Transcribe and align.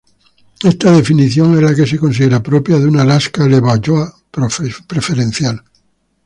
Esta 0.63 0.89
definición 0.93 1.53
es 1.57 1.61
la 1.61 1.75
que 1.75 1.85
se 1.85 1.99
considera 1.99 2.41
propia 2.41 2.79
de 2.79 2.87
una 2.87 3.03
lasca 3.05 3.45
Levallois 3.47 4.11
preferencial. 4.87 5.63